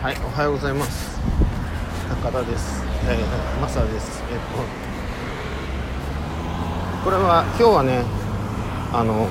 [0.00, 1.18] はい、おはようございます。
[2.22, 2.84] 高田です。
[3.08, 4.22] えー、マサです。
[4.30, 4.62] えっ、と、
[7.02, 8.04] これは今日はね、
[8.92, 9.26] あの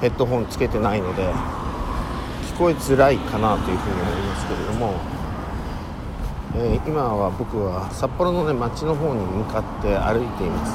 [0.00, 1.22] ヘッドホンつけてないので
[2.52, 4.94] 聞こえづらいかなというふうに思いますけれども、
[6.56, 10.74] えー今は僕は札幌のね街の方に向かって歩いています。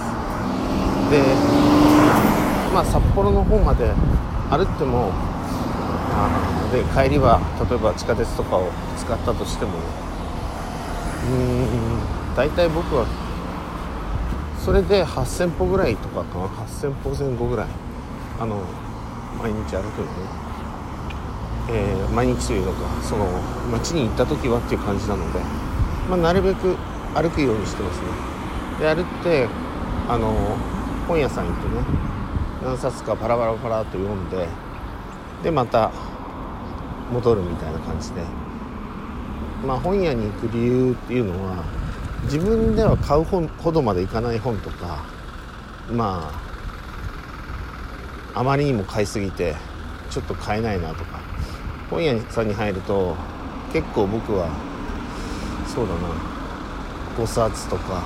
[1.11, 1.21] で、
[2.73, 3.91] まあ札幌の方まで
[4.49, 5.11] 歩っても
[6.71, 9.71] で帰りは例えば地下鉄とかを使ったとしても
[11.29, 13.05] うん大体僕は
[14.59, 16.45] それで8000歩ぐらいとかかな。
[16.47, 17.67] 8000歩前後ぐらい。
[18.39, 18.61] あの
[19.41, 20.11] 毎日歩くのね、
[21.69, 23.25] えー毎日というのかその
[23.71, 25.39] 街に行った時はっていう感じなので、
[26.09, 26.75] まあ、なるべく
[27.13, 28.07] 歩くようにしてますね。
[28.79, 29.47] で歩って
[30.09, 30.33] あの
[31.07, 31.83] 本屋さん行ってね
[32.63, 34.47] 何冊かパラパラパラっと読んで
[35.45, 35.91] でまた
[37.13, 38.21] 戻るみたいな感じで。
[39.65, 41.63] まあ本屋に行く理由っていうのは
[42.23, 45.05] 自分では買う本ほどまでいかない本とか
[45.91, 46.31] ま
[48.33, 49.55] ああまりにも買いすぎて
[50.09, 51.23] ちょっと買えないなとか。
[51.89, 53.15] 本屋さんに入ると
[53.71, 54.49] 結構僕は
[55.67, 55.99] そうだな
[57.15, 58.03] 5冊とか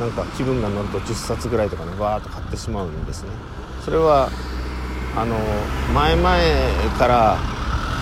[0.00, 3.28] なんか気分が乗ると10冊ぐらいとかねわーっと買ってしまうんですね。
[3.84, 4.30] それは
[5.16, 5.34] あの
[5.94, 6.28] 前々
[6.98, 7.38] から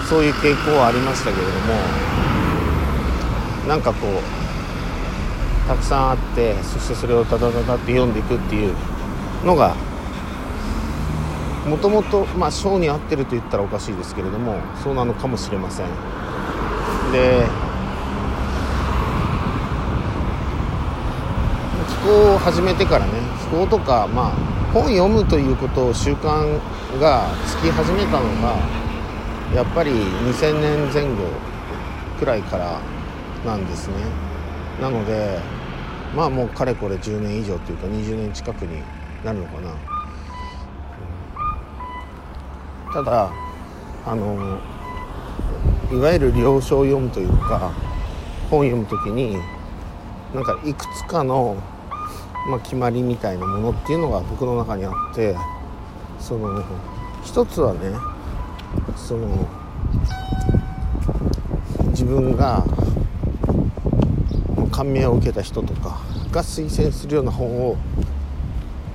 [0.09, 1.75] そういう傾向はありましたけれども
[3.69, 8.75] なんかこうたくさんあってそしてそれをダダダダって読んでいくっていう
[9.45, 9.75] のが
[11.67, 15.87] もともとまあ性に合ってると言ったらおかしいですけれどもそうなのかもしれません。
[17.13, 17.47] で
[21.89, 24.44] 気候を始めてからね気候とかまあ
[24.75, 26.61] 本読むということを習慣
[26.99, 28.59] がつき始めたのが
[29.55, 31.31] やっぱり2000年前後
[32.19, 32.81] くらいから
[33.47, 33.95] なんですね。
[34.83, 35.39] なので
[36.17, 38.83] まあもうかれこれ10年以上というか20年近くに
[39.25, 39.71] なるのかな、
[42.93, 43.31] ただ
[44.05, 44.59] あの
[45.93, 47.73] いわゆる了承を読むというか
[48.51, 49.39] 本を読む時に
[50.35, 51.57] なんかいくつかの、
[52.47, 55.35] まあ、決まりみたいなものっていうのが僕の中にあって
[56.19, 56.63] その
[57.25, 57.81] 一つはね
[58.97, 59.49] その
[61.89, 62.65] 自分が
[64.71, 66.01] 感銘を受けた人とか
[66.31, 67.77] が推薦するような本を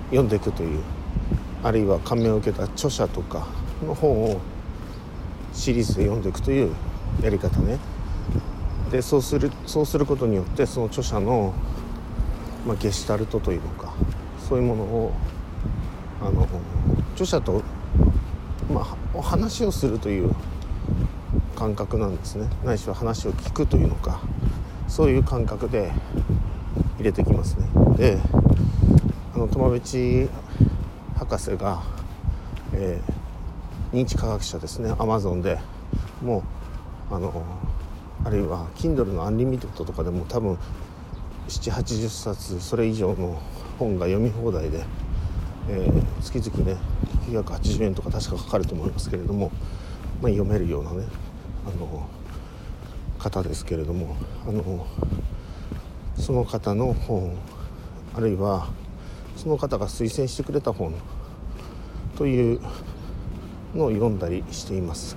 [0.09, 0.81] 読んでいくという
[1.63, 3.47] あるいは感銘を受けた著者とか
[3.85, 4.41] の本を
[5.53, 6.73] シリーズで読んでいくという
[7.21, 7.79] やり方ね。
[8.91, 11.53] でそうするそうすることによってその著者の、
[12.65, 13.93] まあ、ゲシュタルトというのか
[14.47, 15.13] そういうものを
[16.21, 16.47] あの
[17.13, 17.63] 著者と、
[18.71, 20.33] まあ、お話をするという
[21.55, 22.47] 感覚なんですね。
[22.63, 24.21] ないしは話を聞くというのか
[24.87, 25.91] そういう感覚で
[26.97, 27.67] 入れてきますね。
[27.97, 28.19] で
[29.35, 30.29] あの苫米地
[31.17, 31.83] 博士が、
[32.73, 33.19] えー
[33.91, 34.93] 認知科学者ですね。
[34.99, 35.59] アマゾンで
[36.21, 36.43] も
[37.09, 37.43] うあの
[38.23, 40.59] あるいは Kindle の Unlimited とかでも多分
[41.49, 43.41] 780冊それ以上の
[43.79, 44.83] 本が読み放題で、
[45.67, 46.77] えー月々ね
[47.29, 49.51] 980円とか確かかかると思いますけれども、
[50.21, 51.05] まあ、読めるようなね
[51.65, 52.09] あの
[53.17, 54.85] 方ですけれどもあの
[56.17, 57.37] その方の本
[58.15, 58.67] あるいは
[59.37, 60.93] その方が推薦してくれた本
[62.17, 62.59] という
[63.73, 65.15] のを読んだりしています、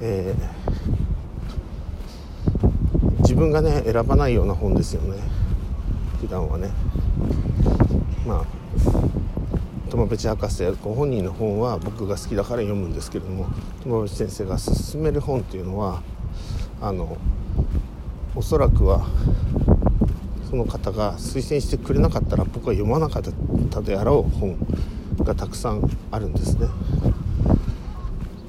[0.00, 0.80] えー
[3.30, 5.39] 自分がね選ばないような本ですよね。
[6.20, 6.70] 普段はね。
[8.26, 8.60] まあ
[9.90, 13.46] 友部博士ご本人の本は僕が好きだから読むんですけれども
[13.82, 16.02] 友部先生が勧める本っていうのは
[16.80, 17.16] あの
[18.36, 19.04] おそらくは
[20.48, 23.22] その方が推薦してくれなかったら僕は読まなかっ
[23.70, 24.56] たであろう本
[25.24, 25.82] がたくさん
[26.12, 26.68] あるんですね。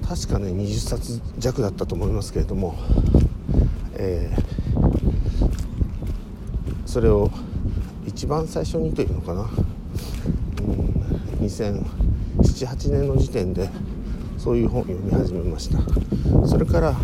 [0.07, 2.75] 確かね20冊弱だったと思いますけれども、
[3.95, 4.61] えー
[6.91, 7.31] それを
[8.21, 9.47] 一番最初にというのかな、うん、
[11.43, 13.67] 2007-8年の時点で
[14.37, 15.79] そういう本を読み始めました。
[16.47, 16.95] それから、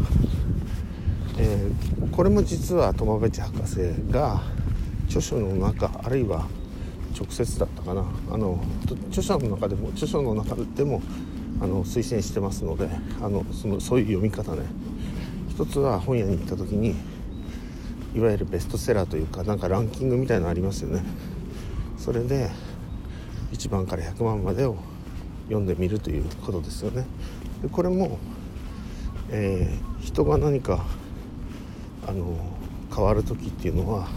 [1.39, 3.79] えーこれも実は友部博士
[4.11, 4.43] が
[5.05, 6.47] 著書の中あるいは
[7.19, 8.05] 直接だったかな。
[8.31, 8.63] あの
[9.09, 11.01] 著書の中でも著書の中でも
[11.59, 12.89] あの推薦してますので
[13.21, 14.67] あのそのそういう読み方ね。
[15.49, 16.95] 一つは本屋に行った時に
[18.17, 21.03] いわゆるベストセラーというかなんかランキングみたいなのありますよね。
[21.97, 22.49] それで
[23.51, 24.77] 1番から100番までを
[25.45, 27.05] 読んでみるということですよね。
[27.61, 28.17] でこれも
[29.29, 30.85] えー、人が何か
[32.07, 32.37] あの
[32.95, 34.07] 変わる時っていうのは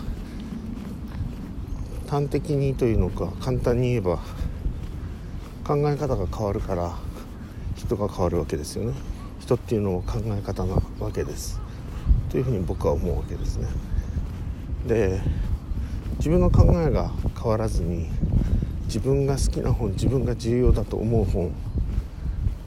[2.08, 4.18] 端的にというのか簡単に言えば
[5.64, 6.96] 考え方が変わるから
[7.74, 8.94] 人が変わるわけですよね。
[9.40, 11.60] 人っていうのは考え方なわけです。
[12.28, 13.66] というふうに僕は思うわけですね。
[14.86, 15.20] で
[16.18, 17.10] 自分の考えが
[17.40, 18.08] 変わらずに
[18.84, 21.52] 自分が好きな本自分が重要だと思う本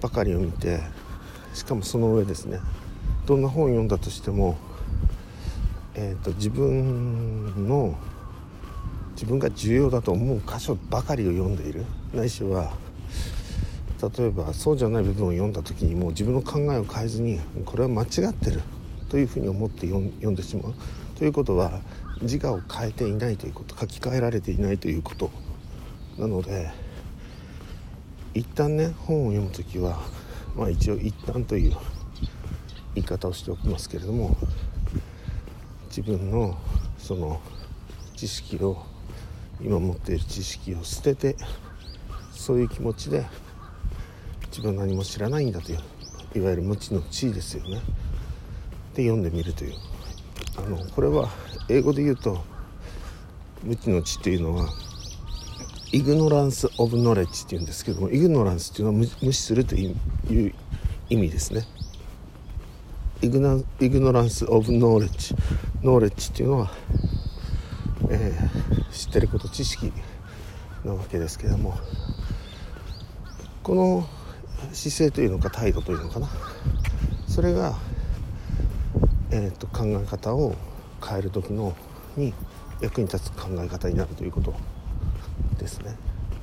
[0.01, 0.79] ばかりを見て
[1.53, 2.59] しかもその上ですね。
[3.25, 4.57] どんな本を読んだとしても、
[5.95, 7.95] えーと、自分の
[9.13, 11.85] 自分が重要だと思う箇所ばかりを読んでいる。
[12.13, 12.73] ないしは
[14.17, 18.61] 例えばそうじゃない部分を読んだ時にもう自分の考えを変えずにこれは間違ってる
[19.07, 20.73] というふうに思って読んでしまう。
[21.15, 21.81] ということは
[22.21, 25.31] 自我を変えていないということ書き換えられていないということ
[26.17, 26.71] なので
[28.33, 29.99] 一旦ね本を読む時は
[30.55, 31.75] まあ一応一旦という
[32.95, 34.35] 言い方をしておきますけれども
[35.87, 36.57] 自分の
[36.97, 37.41] その
[38.15, 38.83] 知識を
[39.61, 41.35] 今持っている知識を捨てて
[42.31, 43.25] そういう気持ちで
[44.47, 45.79] 自分何も知らないんだという
[46.35, 47.81] いわゆる無知の知ですよね。
[48.95, 49.92] で読んでみるという。
[50.57, 51.29] あのこれは
[51.69, 52.43] 英語で言うと
[53.63, 54.69] 無知の知というのは
[55.91, 59.95] イグノランス・オブ・ノレッジっていうんですけどもイグノランスっていうのは無視するという
[61.09, 61.65] 意味ですね。
[63.21, 65.33] イグナイグノランス・オブ・ノーレッジ
[65.81, 66.71] ノーレッジっていうのは、
[68.09, 69.93] えー、知ってること知識
[70.83, 71.77] なわけですけども
[73.63, 74.05] この
[74.73, 76.27] 姿勢というのか態度というのかな。
[77.27, 77.77] それが、
[79.35, 80.55] えーと、考え方を
[81.03, 81.75] 変える時の
[82.15, 82.35] に
[82.81, 84.53] 役に立つ考え方になるということ
[85.57, 85.95] ですね。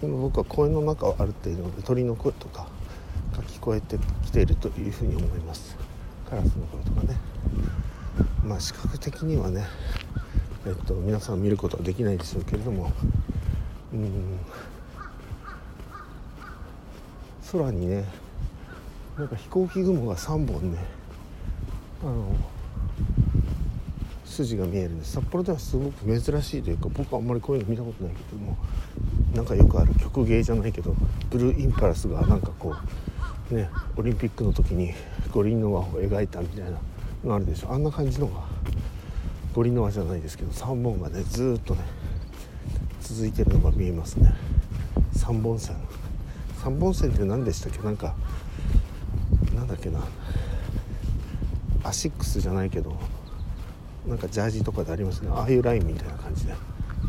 [0.03, 2.67] 今僕は公園の中を歩っているので鳥の声とか
[3.37, 5.77] が聞こえてきているというふうに思います。
[6.29, 7.17] カラスの声とかね。
[8.45, 9.67] まあ視覚的にはね
[10.67, 12.91] えっと皆さん見ることはできないでしょうけれども
[13.93, 14.41] うん
[17.53, 18.05] 空にね
[19.17, 20.79] なんか飛行機雲が3本ね
[22.03, 22.35] あの
[24.45, 25.13] 筋が見えるんです。
[25.13, 28.57] 札幌ではすごく珍しいというか僕はあんまりこういうの見たことないけども
[29.35, 30.95] なんかよくある曲芸じゃないけど
[31.31, 32.75] ブルーインパルスがなんかこ
[33.51, 34.93] うねオリンピックの時に
[35.33, 36.79] 五輪の輪を描いたみたいな
[37.25, 37.73] のあるでしょ。
[37.73, 38.45] あんな感じのが
[39.55, 41.83] 五輪の輪じゃないですけど3本がねずっとね
[43.01, 44.33] 続いてるのが見えますね。
[45.15, 45.77] 3本線。
[46.63, 47.79] 3本線って何でしたっけ？
[47.81, 48.15] なんか
[49.55, 50.01] なんだっけな。
[51.83, 52.95] アシックスじゃないけど
[54.06, 55.31] なんかジャージとかでありますね。
[55.32, 56.55] ああいうラインみたいな感じで。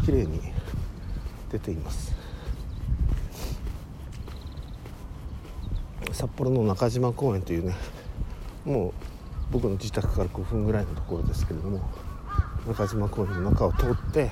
[0.06, 0.42] 綺麗に
[1.52, 2.16] 出ています。
[6.12, 7.74] 札幌の中島公園というね
[8.66, 8.94] もう
[9.52, 11.82] 僕の自宅から5分ぐらいのところですけれども
[12.68, 14.32] 中島公園の中を通って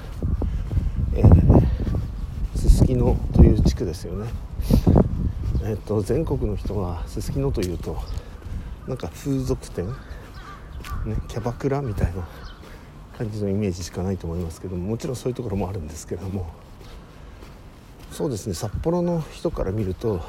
[2.55, 4.29] すすきのという地区ですよね。
[5.63, 7.97] えっ、と全国の人はすすきのというと
[8.87, 9.87] なんか風俗店？
[9.87, 9.93] ね
[11.27, 12.27] キャバクラみたいな
[13.19, 16.49] 感じのイメージしかないと思いますけどももちろんそういうところもあるんですけども
[18.13, 20.21] そうですね札幌の人から見ると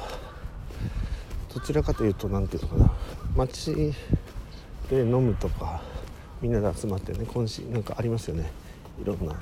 [1.53, 2.97] どちらかというと何て言うのかな
[3.37, 3.93] 街
[4.89, 5.81] で飲むとか
[6.41, 8.51] みんなで集まってね今週なんかありますよね。
[9.01, 9.33] いろんな、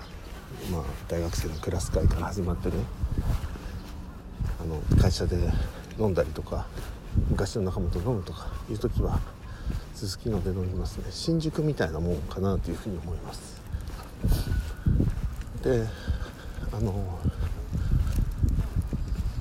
[0.72, 2.76] まあ、大学生のクラス会から始まってね
[4.62, 5.38] あの会社で
[5.98, 6.68] 飲んだりとか
[7.30, 9.20] 昔の仲間と飲むとかいう時は
[10.00, 11.08] すすきので飲みますね。
[11.10, 13.62] 新宿みたいなもんかなというふうに思います。
[15.62, 15.86] で
[16.72, 17.20] あの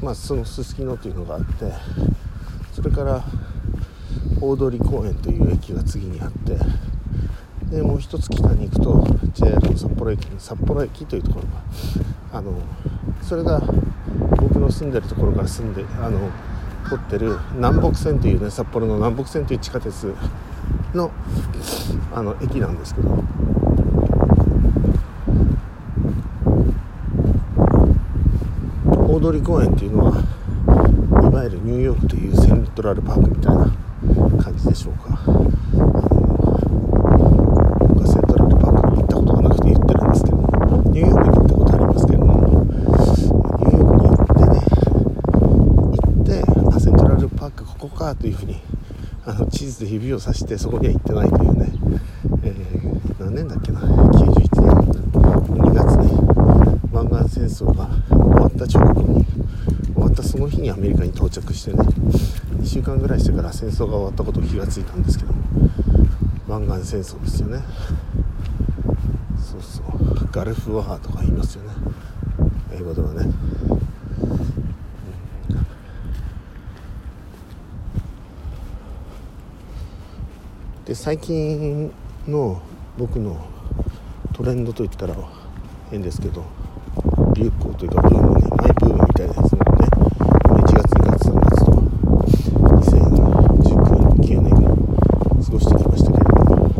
[0.02, 1.72] まあ、そのすすきのというのがあって
[2.72, 3.24] それから
[4.40, 6.56] 大通公園という駅が次にあって
[7.70, 11.46] でもう一つ北に行くと JR の札幌駅に札幌駅というところ
[12.32, 12.52] があの
[13.22, 13.60] それが
[14.40, 16.30] 僕の住んでるところから住んであの
[16.88, 20.14] 掘ってる南北線というね札幌の南北線という地下鉄
[20.94, 21.10] の
[22.14, 23.22] あの駅なんですけど。
[29.10, 30.22] 大通公園っていうのは
[31.22, 33.64] いわゆるニューヨークというセントラルパークみたいな
[34.42, 35.18] 感じでしょうか。
[37.80, 44.60] 僕はセントラルパークに行ったことがなくて言ってるんですけどニューヨークに行ったことありますけどもニューヨークに行ってね
[45.96, 46.30] 行って
[46.76, 48.60] あセントラルパークここかというふうに
[49.78, 51.72] で指をさしてそこには行ってないというね、
[52.42, 53.80] えー、何年だっけな。
[53.80, 54.78] 91年。
[55.12, 56.80] 2月ね。
[56.92, 59.24] 湾岸戦争が終わった直後に
[59.94, 61.78] 終わったその日にアメリカに到着してね。
[62.60, 65.38] 2週間ぐらいしてから戦争が終わったことを気がついたんですけども。
[66.48, 67.62] 湾岸戦争ですよね。
[69.38, 70.28] そうそう。
[70.32, 71.70] ガルフワーとか言いますよね。
[72.74, 73.30] 英語ではね、
[80.88, 81.92] で最近
[82.26, 82.62] の
[82.96, 83.46] 僕の
[84.32, 85.14] トレンドといったら
[85.90, 86.46] 変ですけど
[87.34, 89.86] 流行というかブームねマイブームみたいなやつなのね
[90.46, 91.72] 1月2月3月と
[92.80, 94.50] 2019年
[95.44, 96.70] 過ごしてきましたけれども、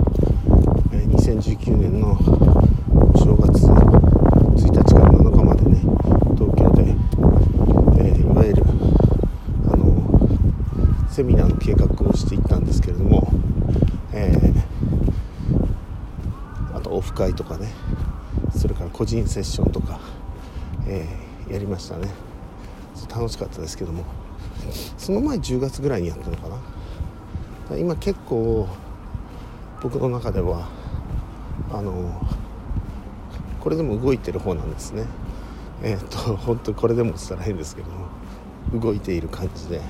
[0.93, 5.83] えー、2019年のお正月1日から7日までね
[6.35, 6.97] 東京で、
[8.01, 8.65] えー、いわゆる
[9.71, 13.29] あのセミナーの計画をしていったんですけれども、
[14.13, 17.69] えー、あとオフ会とかね
[18.57, 20.01] それから個人セッションとか、
[20.89, 22.09] えー、やりましたね。
[23.09, 24.05] 楽しかったですけども。
[24.97, 26.49] その前10月ぐらいにやったのか
[27.71, 27.77] な。
[27.77, 28.69] 今結構
[29.81, 30.69] 僕の中では
[31.71, 32.21] あの
[33.61, 35.05] これでも動いてる方なんですね。
[35.83, 39.81] えっ、と本当これでもしたら変ですけども動いている感じで、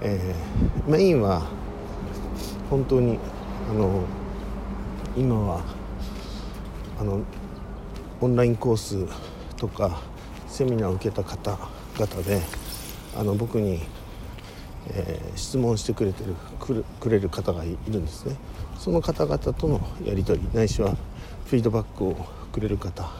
[0.00, 1.42] えー、メインは
[2.70, 3.18] 本当に
[3.68, 4.04] あの
[5.16, 5.73] 今は
[6.98, 7.22] あの
[8.20, 9.06] オンラインコース
[9.56, 10.00] とか
[10.48, 12.40] セミナーを受けた方々で
[13.16, 13.80] あの僕に、
[14.88, 16.34] えー、質問してくれてる
[17.00, 18.36] くれる方がいるんですね。
[18.78, 20.96] その方々とのやり取りないしは
[21.46, 22.14] フィードバックを
[22.52, 23.10] くれる方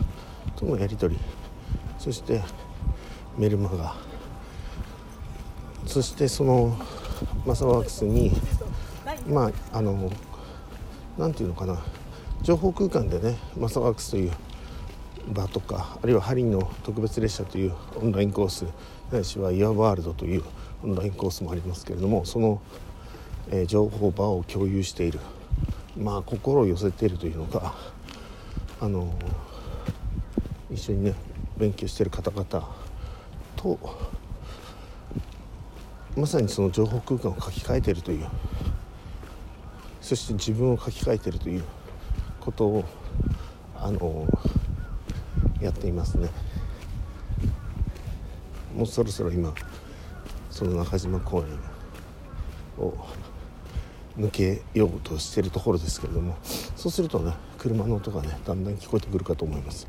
[0.56, 1.20] とのやり取り。
[1.98, 2.42] そして
[3.38, 3.96] メルマガ。
[5.86, 6.76] そしてその
[7.44, 8.32] マサワークスに
[9.26, 10.10] まああの
[11.18, 11.82] 何て言うのかな。
[12.44, 14.32] 情報空間でねマサワークスという
[15.32, 18.66] 場とかあるいはハリーの特別列車というオンラインコース
[19.10, 20.44] ないしはイヤーワールドという
[20.82, 22.60] オンラインコースもありますけれどもその、
[23.50, 25.20] えー、情報場を共有している
[25.96, 27.72] まあ心を寄せているというのが
[28.78, 29.10] あの
[30.70, 31.14] 一緒にね
[31.56, 32.44] 勉強している方々
[33.56, 33.78] と
[36.14, 38.26] まさにその情報空間を書き換えているという
[40.02, 41.64] そして自分を書き換えているという
[42.44, 42.84] ことを
[43.76, 44.26] あの
[45.60, 46.28] やっていますね。
[48.76, 49.54] もうそろそろ今
[50.50, 51.44] その中島公
[52.78, 52.94] 園を
[54.18, 56.36] 抜けようとしているところですけれども
[56.76, 59.86] そうするとね車の音がねだんだん聞こえてくるかと思います。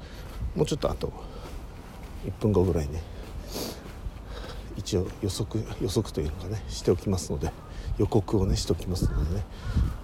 [0.55, 1.11] もうちょっとあと
[2.25, 3.01] 1分後ぐらいね
[4.77, 7.51] 一応予測予測というのかねしておきますので
[7.97, 9.43] 予告をねしておきますのでね。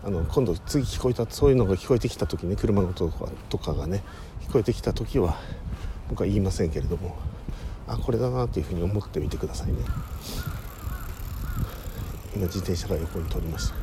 [0.04, 3.12] あの今度次聞こえたそういうのが聞こえてきた時ね車の音
[3.50, 4.04] とかがね
[4.48, 5.38] 聞こえてきた時は
[6.10, 7.16] 僕は言いませんけれども
[7.88, 9.76] あこれだなというふうに思ってみてくださいね。
[12.36, 13.76] 今自転車が横に通りました。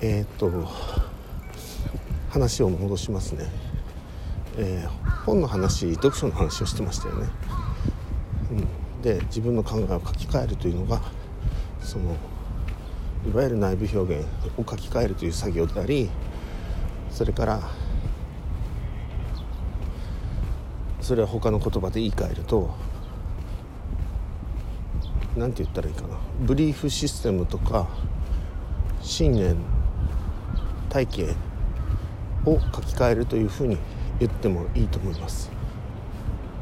[0.00, 0.50] えー、っと
[2.30, 3.46] 話を戻しますね、
[4.58, 7.28] えー、本の話読書の話をしてましたよね、
[8.50, 8.54] う
[8.98, 11.00] ん、で自分の考えを書き換えるというのが
[11.80, 12.16] その
[13.26, 14.26] いわゆる内部表現
[14.58, 16.10] を書き換えるという作業であり
[17.10, 17.60] それから
[21.00, 22.74] それは他の言葉で言い換えると
[25.36, 26.16] 何て言ったらいいかな。
[26.40, 27.88] ブリーフシステムとか
[29.02, 29.56] 信念
[30.88, 31.34] 体系
[32.46, 33.76] を書き換えるというふうに
[34.20, 35.50] 言ってもいいと思います。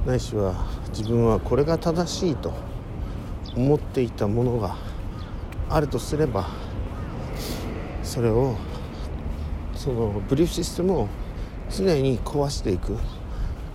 [0.06, 0.54] ないしは
[0.88, 2.52] 自分はこれが正しいと
[3.54, 4.76] 思っていたものが
[5.74, 6.48] あるとすれば
[8.02, 8.56] それを
[9.74, 11.08] そのブリーフシステムを
[11.70, 12.96] 常に壊していく。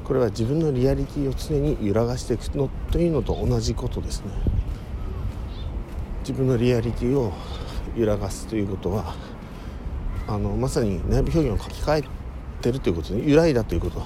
[0.03, 4.31] これは自分のリアリティを常に揺らがしていくのというのと同じことですね。
[6.21, 7.33] 自分のリアリティを
[7.95, 9.15] 揺らがすということは
[10.27, 12.03] あのまさに内部表現を書き換え
[12.61, 14.01] てるということで揺らいだということ。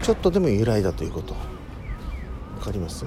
[0.00, 1.36] ちょっとでも揺らいだということ。
[2.58, 3.04] 分かります？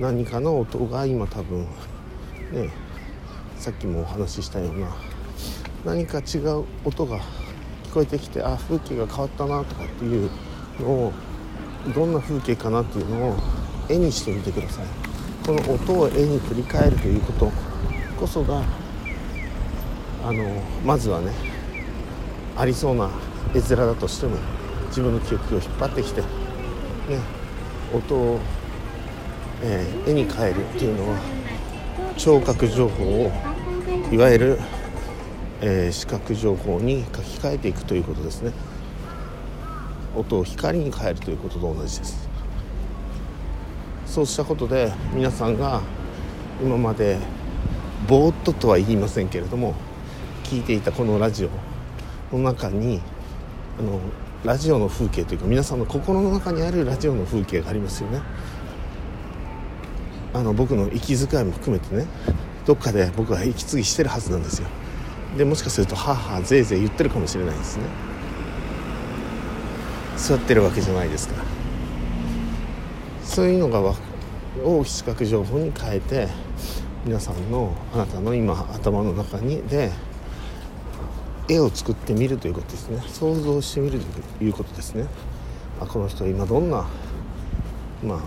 [0.00, 1.66] 何かの音が今多分
[2.52, 2.70] ね
[3.56, 4.94] さっきもお話ししたような
[5.84, 7.18] 何か違う音が
[7.84, 10.30] 聞こえてきてあ風景が変わったなとかっていう
[10.80, 11.12] のを
[11.94, 13.36] どんな風景かなっていうのを
[13.88, 14.86] 絵にしてみてください。
[15.46, 17.52] この音を絵に振り返るということ
[18.18, 18.64] こそが
[20.24, 20.44] あの
[20.84, 21.30] まずはね
[22.56, 23.08] ありそうな
[23.54, 24.36] 絵面だとしても
[24.88, 26.26] 自分の記憶を引っ張ってきて、ね、
[27.94, 28.40] 音を、
[29.62, 31.18] えー、絵に変えるっていうのは
[32.16, 33.32] 聴覚情報を
[34.10, 34.58] いわゆる、
[35.60, 38.52] えー、視覚情報に書き換えていくということですね。
[40.16, 42.28] 音を光に変えるということと同じです。
[44.06, 45.82] そうしたことで皆さんが
[46.62, 47.18] 今まで
[48.08, 49.74] ぼーっととは言いませんけれども
[50.44, 51.48] 聞いていたこのラジ
[52.32, 53.02] オの中に
[53.78, 54.00] あの
[54.42, 58.22] ラジオの風景というか皆さんの心の中にあるラジオの風景がありますよね。
[60.36, 62.06] あの僕の息遣いも含めてね
[62.66, 64.68] どっかで僕は息継ぎしてるはずなんですよ。
[65.38, 67.84] でもしかするとはあはあぜいぜい言ってるかもしれないですね。
[70.18, 71.36] 座ってるわけじゃないですか。
[71.36, 71.44] ら
[73.24, 73.94] そういうのが
[74.64, 76.28] を視覚情報に変えて
[77.04, 79.90] 皆さんのあなたの今頭の中にで
[81.48, 83.02] 絵を作ってみるということですね。
[83.08, 85.06] 想像してみるということですね。
[85.80, 86.84] あこの人今どんな
[88.04, 88.20] まあ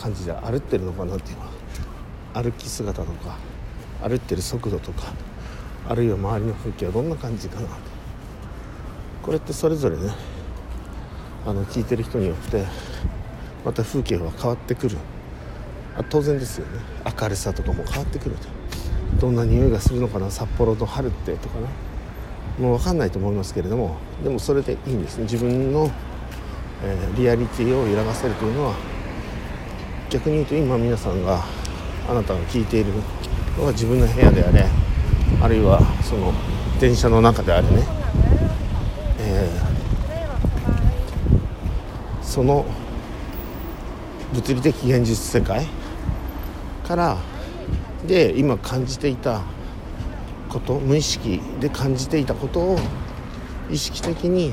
[0.00, 1.49] 感じで歩ってるのかなっていうのは
[2.34, 3.36] 歩き姿とか
[4.02, 5.12] 歩ってる速度とか
[5.88, 7.68] あるいは周りの風景はどんな感じかな
[9.22, 10.12] これってそれぞれね
[11.46, 12.64] あの聞いてる人によって
[13.64, 14.96] また風景は変わってくる。
[15.96, 16.80] あ当然ですよね。
[17.20, 18.48] 明るさとかも変わってくると。
[19.20, 21.66] どんな匂いがするのかな札幌の春ってとかね。
[22.58, 25.24] もう分かんないと思いますけれどもでもそれでいいんですね。
[25.24, 25.90] 自分の、
[26.84, 28.74] えー、リアリティを揺らがせるというのは
[30.10, 31.44] 逆に言うと今皆さんが
[32.10, 32.92] あなたが聞いている
[33.56, 34.66] のは自分の部屋であれ
[35.40, 36.32] あるいはその
[36.80, 37.86] 電車の中であれね、
[39.20, 42.66] えー、その
[44.34, 45.68] 物理的現実世界
[46.84, 47.16] から
[48.04, 49.42] で今感じていた
[50.48, 52.78] こと無意識で感じていたことを
[53.70, 54.52] 意識的に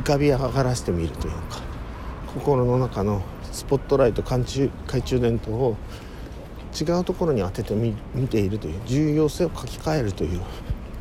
[0.00, 1.62] 浮かび上がらせてみるというか
[2.34, 3.22] 心の中の
[3.52, 5.76] スポットライト懐中懐中電灯を
[6.80, 10.40] 違うところに当ててみ見ているという重要性を書き換えるという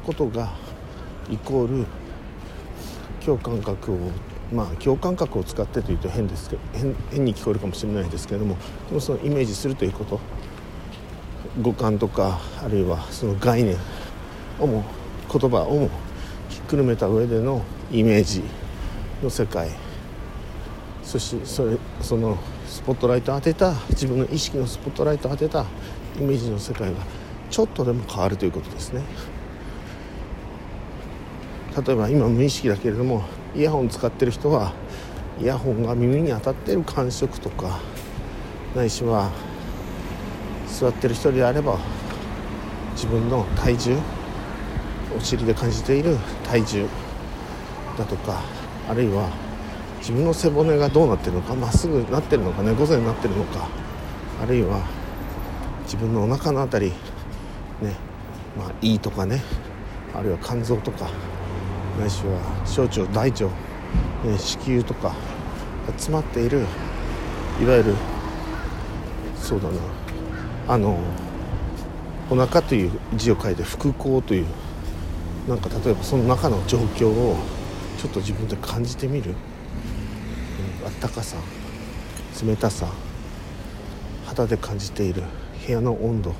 [0.05, 0.53] ことが
[1.29, 1.85] イコール
[3.25, 3.97] 共感覚を
[4.51, 6.61] まあ共感覚を使ってというと変ですけど
[7.11, 8.57] 変に聞こえるかもしれないですけれども
[8.89, 10.19] でもそのイメージするということ
[11.61, 13.77] 五感とかあるいはその概念
[14.59, 14.83] をも
[15.31, 15.89] 言葉をも
[16.49, 18.43] ひっくるめた上でのイメージ
[19.23, 19.69] の世界
[21.03, 22.37] そしてそれその
[22.69, 25.65] スポットライト当てた自分の意識のスポットライト当てた
[26.19, 26.97] イメージの世界が
[27.49, 29.01] ちょっとでも変わるということですね。
[31.85, 33.23] 例えば今無意識だけれども
[33.55, 34.73] イヤホン使ってる人は
[35.41, 37.79] イヤホンが耳に当たってる感触とか
[38.75, 39.31] ないしは
[40.67, 41.79] 座ってる人であれば
[42.93, 43.97] 自分の体重
[45.17, 46.87] お尻で感じている体重
[47.97, 48.41] だとか
[48.87, 49.48] あるいは
[49.99, 53.67] 自分の背骨がどうなってるのかまっすぐなってるのか猫背になってるのか
[54.41, 54.81] あるいは
[55.83, 56.91] 自分のお腹の辺り
[57.81, 57.95] ね
[58.57, 59.41] まあ胃とかね
[60.13, 61.09] あるいは肝臓とか
[61.99, 65.13] ないしは小腸大腸、ね、子宮とかが
[65.93, 66.59] 詰まっている
[67.61, 67.95] いわゆる
[69.35, 69.79] そうだな
[70.67, 70.99] あの
[72.29, 74.45] お腹という字を書いて腹行という
[75.47, 77.35] なんか例えばその中の状況を
[77.97, 79.35] ちょっと自分で感じてみる、
[80.85, 81.37] あったかさ
[82.43, 82.87] 冷たさ
[84.25, 85.23] 肌で感じている
[85.65, 86.33] 部屋の温度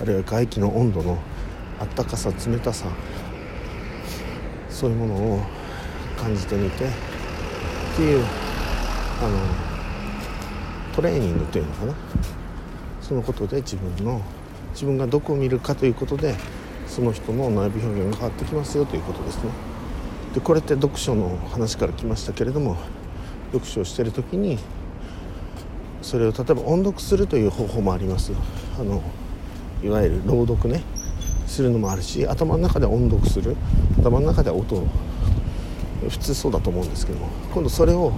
[0.00, 1.18] あるいは外気の温度の
[1.80, 2.86] あったかさ冷たさ
[4.68, 5.40] そういうものを
[6.18, 6.88] 感じてみてっ
[7.96, 8.24] ていう
[9.22, 9.38] あの
[10.94, 11.94] トレーニングというのかな。
[13.00, 14.22] そのことで自分の
[14.72, 16.36] 自分がどこを見るかということで
[16.86, 19.50] その人の内部表現が変わってきますよということですね。
[20.34, 22.76] でこれって読書の話から来ましたけれども
[23.52, 24.58] 読書をしてる時に
[26.02, 28.32] それを例えば音読するという方法もあります
[28.78, 29.02] あの
[29.82, 30.82] いわゆる朗読ね。
[31.46, 33.56] するのもあるし頭の中で音読する。
[33.98, 34.86] 頭の中で音を。
[36.08, 37.28] 普通そうだと思うんですけども。
[37.52, 38.12] 今度それを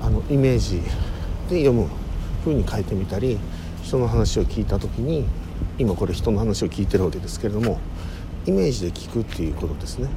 [0.00, 0.80] あのイメージ
[1.48, 1.88] で読む
[2.44, 3.38] 風に変えてみたり
[3.82, 5.26] 人の話を聞いた時に
[5.78, 7.78] 今これ人の話を聞いてるわけですけれども
[8.46, 10.08] イメージで聞くっていうことですね。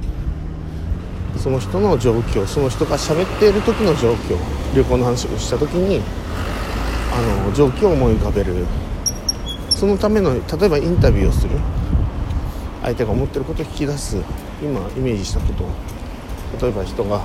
[1.38, 4.36] その人の状況その人が喋っている時の状況
[4.74, 6.02] 旅行の話をした時に
[7.12, 8.66] あの状況を思い浮かべる。
[9.70, 11.50] そのための例えばインタビューをする。
[12.82, 14.16] 相手が思ってることを聞き出す。
[14.62, 15.68] 今イメージしたことを。
[16.60, 17.22] 例えば人が、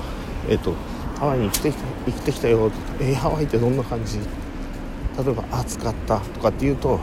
[0.49, 0.73] えーと、
[1.17, 2.71] ハワイに生きてきた生きてきたよ。
[2.99, 4.19] えー、ハワイってどんな感じ？
[4.19, 6.99] 例えば暑かったとかっていうと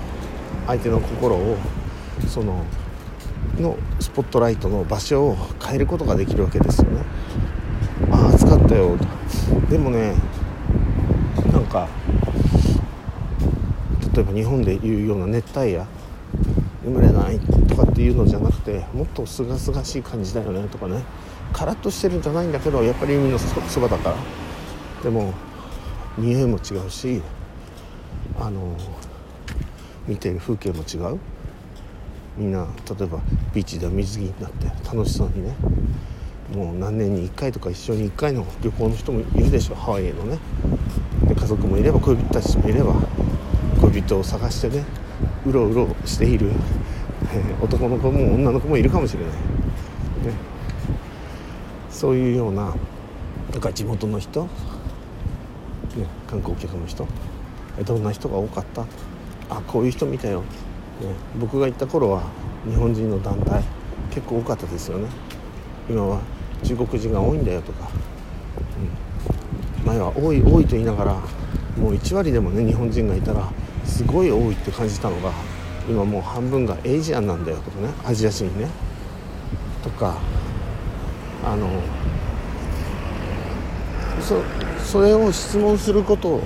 [0.66, 1.57] 相手の心を
[2.27, 2.64] その
[3.61, 7.02] のスポットライトの場所を変えることができるわけですよね。
[8.11, 8.96] あ暑かったよ。
[8.96, 10.14] とでもね
[11.52, 11.88] なんか
[14.14, 15.87] 例えば日本でいうような熱帯夜
[16.84, 21.02] 眠れないとかっていうのじゃなくてもっとすがすがしい感じだよねとかね。
[21.52, 24.16] カラッとしてるんじゃないんだけどやっぱり海のそばだから。
[25.02, 25.32] でも
[26.16, 27.22] 匂いも違うし
[28.40, 28.76] あの
[30.06, 31.18] 見ている風景も違う。
[32.38, 32.66] みんな
[32.98, 33.18] 例えば
[33.53, 35.55] ビーチでは水着になって楽しそうにね。
[36.55, 40.38] もう何年に1回とか一生に1回の旅行の人もいるでしょハワイへのね。
[41.27, 42.94] で家族もいれば恋人たちもいれば
[43.81, 44.85] 恋人を探してね。
[45.44, 46.53] うろうろしている、
[47.35, 49.38] え 男の子も女の子もいるかもしれない、ね、
[51.90, 52.72] そういうような
[53.53, 54.48] なんか地元の人、ね、
[56.31, 57.07] 観光客の人。
[57.85, 58.83] どんな人が多かった？
[59.51, 60.42] あこういう人見たよ、
[61.38, 62.22] 僕が行った頃は
[62.68, 63.62] 日本人の団体
[64.11, 65.08] 結構多かったですよね。
[65.88, 66.20] 今は
[66.64, 67.88] 中国人が多いんだよとか、
[69.80, 71.14] うん、前は多い多いと言いながら
[71.78, 73.48] もう1割でもね日本人がいたら
[73.84, 75.32] すごい多いって感じたのが
[75.88, 78.68] 今もう半分がエイジアンなんだよとかねアジア人ね。
[79.82, 80.16] とか
[81.44, 81.68] あの
[84.20, 84.42] そ
[84.84, 86.40] それを質問すること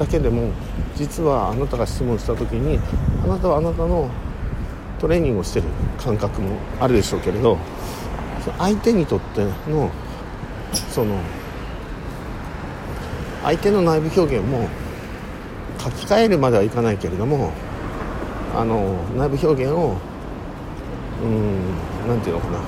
[0.00, 0.50] だけでも
[0.96, 2.80] 実はあなたが質問した時に
[3.22, 4.08] あなたはあなたの
[4.98, 5.66] トレーニングをしてる
[5.98, 7.58] 感覚もあるでしょうけれど
[8.56, 9.90] 相手にとっての
[10.72, 11.20] その
[13.42, 14.68] 相手の内部表現も
[15.78, 17.52] 書き換えるまではいかないけれども
[18.56, 19.98] あの内部表現を
[21.22, 22.60] うん何て言うのかな。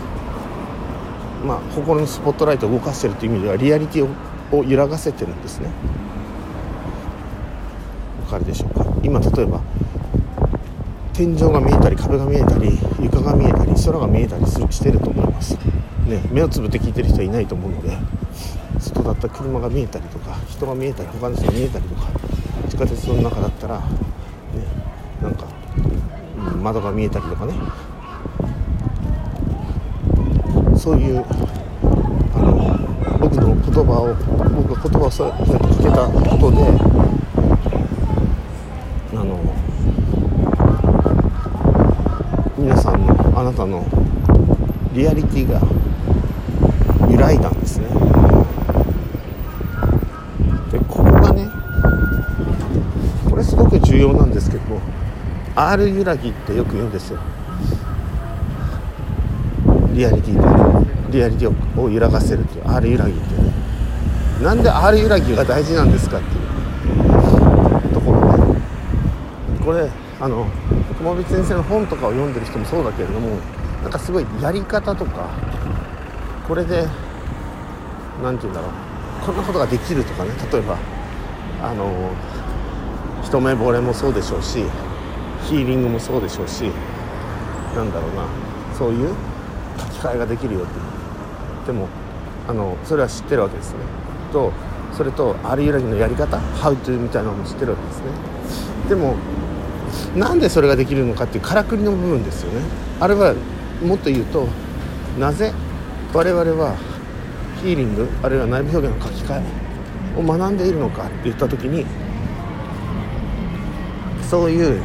[1.46, 4.08] まあ心のスポットライトを動かしてるという意味ではリアリティを
[4.56, 5.70] を揺らがせてるんですね。
[8.32, 8.86] かるでしょうか？
[9.02, 9.60] 今例えば
[11.12, 15.54] 天井が見えたり壁が見えたり床が見えたり空が見えたりするしてると思います、
[16.06, 17.90] ね、目をつぶって聞いてる人はいないと思うので
[18.80, 22.08] 外だったら車が見えたりとか人が見えたり他の人が見えたりとか
[22.70, 23.84] 地下鉄の中だったら、ね、
[25.20, 25.44] なんか、
[26.54, 27.52] うん、窓が見えたりとかね。
[30.74, 31.24] そういう
[32.34, 32.76] あの
[33.20, 34.14] 僕の言葉を
[34.62, 37.21] 僕が言葉をそうやって聞けたことで
[39.22, 39.38] あの
[42.58, 43.86] 皆さんのあなたの
[44.94, 45.60] リアリティが
[47.08, 47.86] 揺らいだんですね。
[50.72, 51.46] でここがね
[53.30, 54.64] これすごく重要なんですけど
[55.54, 57.20] R 揺らぎってよく言うんですよ。
[59.94, 63.40] リアリティでリアリティを揺らがせるっていう R 揺らぎって。
[63.40, 63.52] ね
[64.42, 66.40] なんで R 揺らぎが大事なんですかってい
[67.90, 68.42] うところね
[69.64, 69.88] これ
[70.20, 70.46] あの
[70.98, 73.38] 熊光先生の本とかを読んでる人もそうだけれども
[73.82, 75.30] なんかすごいやり方とか
[76.46, 76.86] これで
[78.22, 78.70] 何て言うんだろう
[79.24, 80.78] こんなことができるとかね例えば
[81.62, 82.10] あの
[83.22, 84.64] 一目惚れもそうでしょうし
[85.44, 86.64] ヒーリングもそうでしょうし
[87.74, 88.26] なんだろうな
[88.76, 89.14] そういう
[89.78, 91.66] 書き換えができるよっていう。
[91.66, 91.88] でも
[92.48, 93.78] あのそれは知ってるわけですね。
[94.32, 94.52] と
[94.92, 98.04] それとあるゆらぎのやり方ハウトゥーみたいなのも知ってるわけですね。
[98.88, 99.14] でも
[100.16, 102.60] なんでそれができるのかっていうからくりの部分ですよね
[103.00, 103.34] あれは
[103.82, 104.46] もっと言うと
[105.18, 105.52] なぜ
[106.12, 106.76] 我々は
[107.62, 111.86] ヒーリングあるいは内部表現の書き換えを学んでいるのかって言った時に
[114.28, 114.82] そういう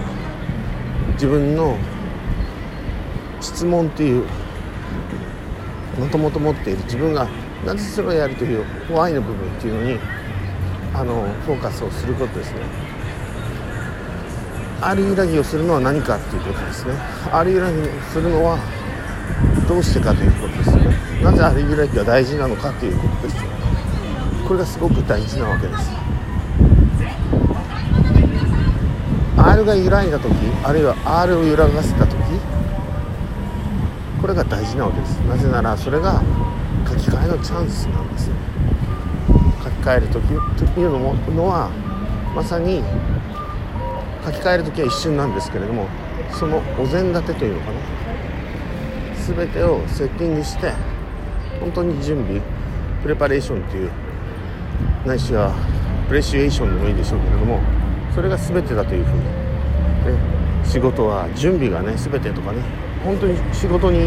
[1.13, 1.77] 自分の
[3.41, 4.25] 質問っていう
[5.99, 7.27] もともと持っている自分が
[7.65, 9.99] なぜそれをやるという怖いの部分っていうのに
[10.93, 12.96] あのフォーカスをすることですね。
[14.81, 16.93] ある揺らぎをするのは何かっていうことですね。
[17.31, 18.59] ある揺らぎをするのは
[19.67, 20.97] どうしてかということですよね。
[21.23, 23.35] なぜある揺らぎが大事なのかということです。
[24.47, 26.07] これがすごく大事なわけです。
[29.37, 32.17] R が揺らいだ時あるいは R を揺らがせた時
[34.19, 36.21] これが大事なわけですなぜならそれが
[36.87, 38.35] 書き換えのチャンスなんですよ
[39.63, 40.27] 書き換える時
[40.73, 41.69] というのものは
[42.35, 42.83] まさに
[44.27, 45.87] 書き換える時は一瞬なんですけれども
[46.37, 47.79] そのお膳立てというのかな。
[49.35, 50.71] 全てをセッティングして
[51.59, 52.41] 本当に準備
[53.01, 53.91] プレパレーションという
[55.05, 55.53] ないしは
[56.07, 57.59] プレシュエーションでもいいでしょうけれども
[58.13, 62.61] それが全てだというふうに、ね、仕事は準備がね全てとかね
[63.03, 63.99] 本当に仕事に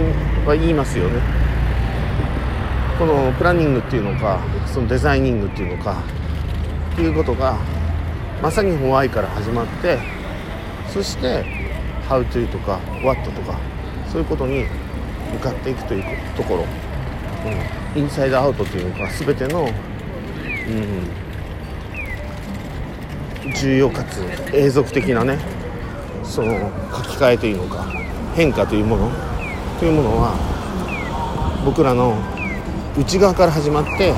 [0.46, 1.20] は言いますよね。
[2.98, 6.02] このプランニングっていうのかそのデザイニングっていうのか
[6.92, 7.56] っていうことが
[8.42, 9.98] まさにホワイから始まって
[10.92, 11.44] そして
[12.08, 13.58] 「How to」とか「What」とか
[14.10, 14.64] そういうことに
[15.32, 16.04] 向かっていくという
[16.36, 16.64] ところ、
[17.94, 19.68] うん、インサイドアウトというのか全ての、
[23.44, 24.22] うん、重要かつ
[24.52, 25.38] 永続的なね
[26.24, 27.86] その書き換えというのか
[28.34, 29.30] 変化というもの。
[29.80, 30.34] というものは
[31.64, 32.14] 僕らの
[32.98, 34.12] 内側から始まって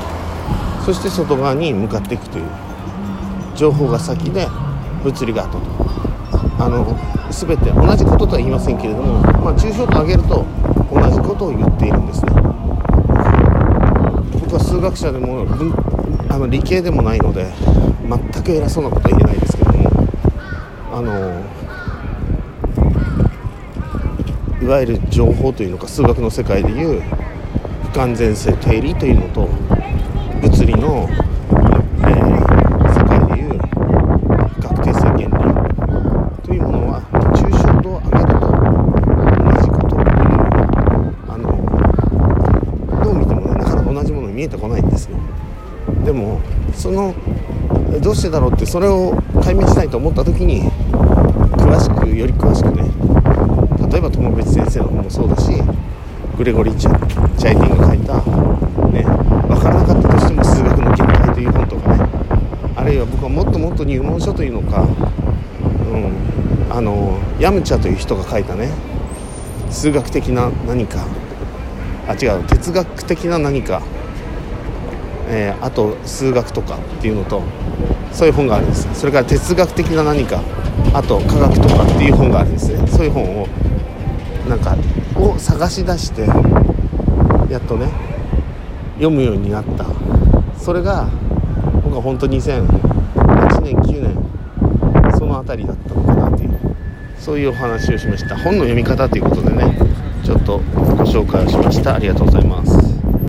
[0.85, 2.71] そして外側に向かっていくという。
[3.62, 4.48] 情報が先で
[5.05, 5.92] 物理が後と。
[6.59, 6.98] あの
[7.31, 10.44] 全て同じこととは言いませんけれども、まあ、抽象度上げると
[10.92, 12.33] 同じことを言っているんですね。
[14.40, 15.46] 僕は数学者でも
[16.29, 17.53] あの理系でもないので
[18.09, 19.90] 全く偉そうなことは言えないですけども
[20.92, 21.44] あの
[24.61, 27.03] いわゆる情報というのか数学の世界でいう
[27.85, 29.48] 不完全性定理というのと
[30.40, 31.09] 物理の、
[48.72, 49.12] それを
[49.44, 52.88] 解明したいと思った時に詳しくより詳しくね
[53.92, 55.52] 例えば友別先生の本もそうだし
[56.38, 58.14] グレゴリー・チャチャイティンが書いた、
[58.88, 59.02] ね、
[59.46, 62.08] 分からなかったとしても数学の見解という本とかね
[62.74, 68.70] あるいは僕はもっともっと入門書というのか、うん、あのヤムチャという人が書いたね
[69.70, 71.06] 数学的な何か
[72.08, 73.82] あ違う哲学的な何か、
[75.28, 77.42] えー、あと数学とかっていうのと
[78.12, 78.88] そういう本があるんです。
[78.94, 80.40] それから哲学的な何か
[80.94, 82.87] あと科学とかっていう本があるんですね。
[82.87, 83.48] そういう本を
[84.48, 84.77] なんか
[85.16, 86.22] を探し出して
[87.51, 87.88] やっとね
[88.96, 89.87] 読むようになった。
[90.59, 91.09] それが
[91.83, 96.59] 僕は本当2008年9年その辺りだったのかなっていう
[97.18, 98.37] そういうお話をしました。
[98.37, 99.77] 本の読み方ということでね
[100.22, 101.94] ちょっとご紹介をしました。
[101.94, 102.82] ありがとうございます。